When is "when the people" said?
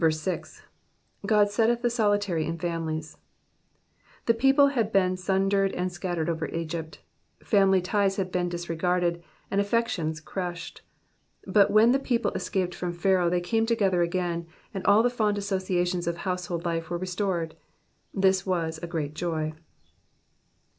11.69-12.31